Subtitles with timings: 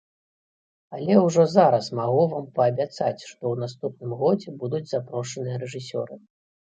[0.99, 6.13] Але ўжо зараз магу вам паабяцаць, што ў наступным годзе будуць запрошаныя рэжысёры.